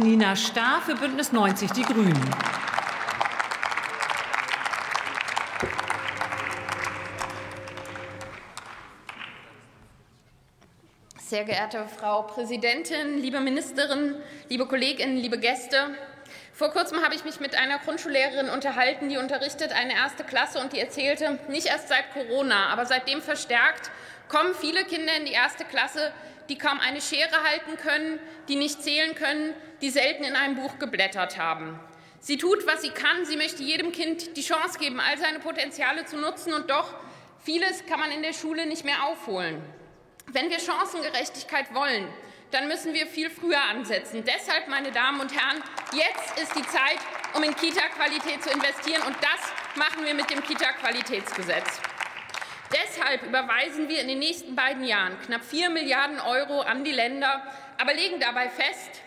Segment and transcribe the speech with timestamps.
[0.00, 2.18] Nina Starr für Bündnis 90 Die Grünen.
[11.18, 14.16] Sehr geehrte Frau Präsidentin, liebe Ministerin,
[14.48, 15.76] liebe Kolleginnen, liebe Gäste!
[16.54, 20.72] Vor kurzem habe ich mich mit einer Grundschullehrerin unterhalten, die unterrichtet eine erste Klasse und
[20.72, 23.90] die erzählte, nicht erst seit Corona, aber seitdem verstärkt,
[24.28, 26.10] kommen viele Kinder in die erste Klasse,
[26.50, 30.78] die kaum eine Schere halten können, die nicht zählen können, die selten in einem Buch
[30.78, 31.78] geblättert haben.
[32.18, 33.24] Sie tut, was sie kann.
[33.24, 36.52] Sie möchte jedem Kind die Chance geben, all seine Potenziale zu nutzen.
[36.52, 36.94] Und doch,
[37.42, 39.62] vieles kann man in der Schule nicht mehr aufholen.
[40.26, 42.06] Wenn wir Chancengerechtigkeit wollen,
[42.50, 44.24] dann müssen wir viel früher ansetzen.
[44.24, 46.98] Deshalb, meine Damen und Herren, jetzt ist die Zeit,
[47.34, 49.02] um in Kita-Qualität zu investieren.
[49.06, 51.80] Und das machen wir mit dem Kita-Qualitätsgesetz.
[52.72, 57.42] Deshalb überweisen wir in den nächsten beiden Jahren knapp 4 Milliarden Euro an die Länder,
[57.78, 59.00] aber legen dabei fest,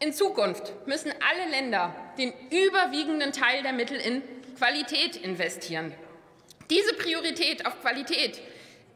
[0.00, 4.22] in Zukunft müssen alle Länder den überwiegenden Teil der Mittel in
[4.56, 5.94] Qualität investieren.
[6.70, 8.40] Diese Priorität auf Qualität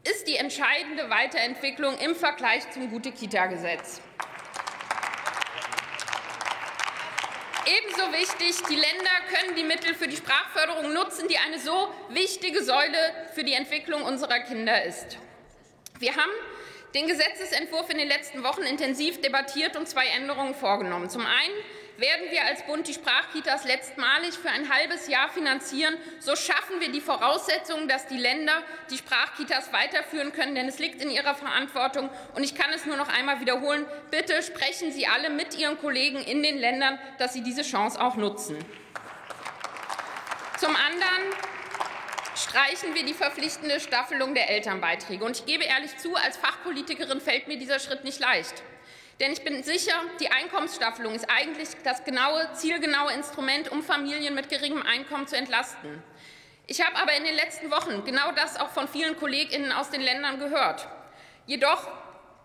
[0.02, 4.00] ist die entscheidende Weiterentwicklung im Vergleich zum Gute-Kita-Gesetz.
[7.66, 12.62] Ebenso wichtig, die Länder können die Mittel für die Sprachförderung nutzen, die eine so wichtige
[12.62, 12.96] Säule
[13.34, 15.18] für die Entwicklung unserer Kinder ist.
[15.98, 16.32] Wir haben
[16.94, 21.08] den Gesetzentwurf in den letzten Wochen intensiv debattiert und zwei Änderungen vorgenommen.
[21.08, 21.54] Zum einen
[21.98, 25.94] werden wir als Bund die Sprachkitas letztmalig für ein halbes Jahr finanzieren.
[26.20, 31.00] So schaffen wir die Voraussetzungen, dass die Länder die Sprachkitas weiterführen können, denn es liegt
[31.00, 32.10] in ihrer Verantwortung.
[32.34, 33.86] Und ich kann es nur noch einmal wiederholen.
[34.10, 38.16] Bitte sprechen Sie alle mit Ihren Kollegen in den Ländern, dass sie diese Chance auch
[38.16, 38.58] nutzen.
[40.58, 41.32] Zum anderen
[42.56, 45.22] streichen wir die verpflichtende Staffelung der Elternbeiträge.
[45.22, 48.62] Und ich gebe ehrlich zu, als Fachpolitikerin fällt mir dieser Schritt nicht leicht.
[49.20, 54.48] Denn ich bin sicher, die Einkommensstaffelung ist eigentlich das genaue, zielgenaue Instrument, um Familien mit
[54.48, 56.02] geringem Einkommen zu entlasten.
[56.66, 60.00] Ich habe aber in den letzten Wochen genau das auch von vielen Kolleginnen aus den
[60.00, 60.88] Ländern gehört.
[61.44, 61.86] Jedoch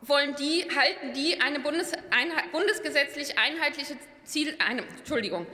[0.01, 3.95] wollen die, halten die eine Bundes, ein, bundesgesetzlich einheitliche
[4.25, 5.47] Ziel, eine, Entschuldigung,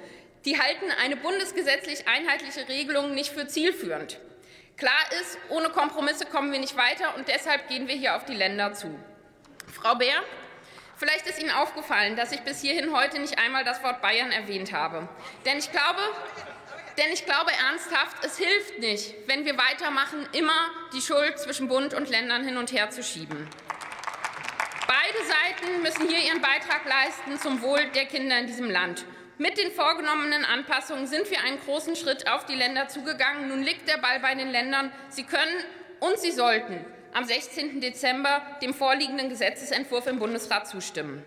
[0.46, 4.20] die halten eine bundesgesetzlich einheitliche Regelung nicht für zielführend.
[4.78, 8.36] Klar ist, ohne Kompromisse kommen wir nicht weiter, und deshalb gehen wir hier auf die
[8.36, 8.98] Länder zu.
[9.74, 10.24] Frau Bär,
[10.98, 14.74] Vielleicht ist Ihnen aufgefallen, dass ich bis hierhin heute nicht einmal das Wort Bayern erwähnt
[14.74, 15.08] habe.
[15.46, 16.02] Denn ich glaube,
[16.98, 21.94] denn ich glaube ernsthaft, es hilft nicht, wenn wir weitermachen, immer die Schuld zwischen Bund
[21.94, 23.48] und Ländern hin und her zu schieben.
[24.88, 29.06] Beide Seiten müssen hier ihren Beitrag leisten zum Wohl der Kinder in diesem Land.
[29.40, 33.50] Mit den vorgenommenen Anpassungen sind wir einen großen Schritt auf die Länder zugegangen.
[33.50, 34.92] Nun liegt der Ball bei den Ländern.
[35.10, 35.64] Sie können
[36.00, 36.84] und sie sollten
[37.14, 37.80] am 16.
[37.80, 41.24] Dezember dem vorliegenden Gesetzentwurf im Bundesrat zustimmen.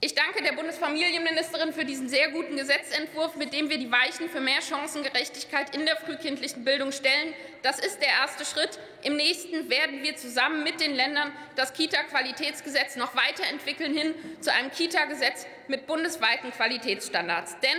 [0.00, 4.40] Ich danke der Bundesfamilienministerin für diesen sehr guten Gesetzentwurf, mit dem wir die Weichen für
[4.40, 7.34] mehr Chancengerechtigkeit in der frühkindlichen Bildung stellen.
[7.64, 8.78] Das ist der erste Schritt.
[9.02, 14.70] Im nächsten werden wir zusammen mit den Ländern das Kita-Qualitätsgesetz noch weiterentwickeln hin zu einem
[14.70, 17.56] Kita-Gesetz mit bundesweiten Qualitätsstandards.
[17.58, 17.78] Denn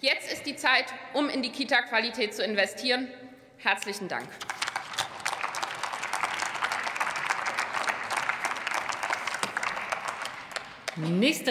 [0.00, 3.08] jetzt ist die Zeit, um in die Kita-Qualität zu investieren.
[3.58, 4.26] Herzlichen Dank.
[10.96, 11.44] Nächste